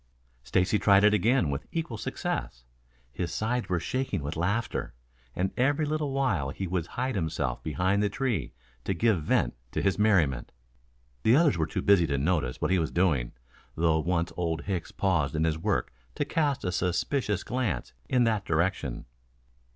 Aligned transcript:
Stacy 0.41 0.79
tried 0.79 1.03
it 1.03 1.13
again 1.13 1.51
with 1.51 1.67
equal 1.71 1.95
success. 1.99 2.63
His 3.11 3.31
sides 3.31 3.69
were 3.69 3.79
shaking 3.79 4.23
with 4.23 4.35
laughter, 4.35 4.95
and 5.35 5.51
every 5.55 5.85
little 5.85 6.11
while 6.11 6.49
he 6.49 6.65
would 6.65 6.87
hide 6.87 7.13
himself 7.13 7.61
behind 7.61 8.01
the 8.01 8.09
tree 8.09 8.51
to 8.83 8.95
give 8.95 9.21
vent 9.21 9.53
to 9.73 9.79
his 9.83 9.99
merriment. 9.99 10.51
The 11.21 11.35
others 11.35 11.55
were 11.55 11.67
too 11.67 11.83
busy 11.83 12.07
to 12.07 12.17
notice 12.17 12.59
what 12.59 12.71
he 12.71 12.79
was 12.79 12.89
doing, 12.89 13.33
though 13.75 13.99
once 13.99 14.33
Old 14.35 14.63
Hicks 14.63 14.91
paused 14.91 15.35
in 15.35 15.43
his 15.43 15.59
work 15.59 15.93
to 16.15 16.25
cast 16.25 16.63
a 16.63 16.71
suspicious 16.71 17.43
glance 17.43 17.93
in 18.09 18.23
that 18.23 18.43
direction. 18.43 19.05